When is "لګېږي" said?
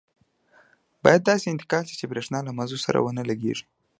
3.29-3.65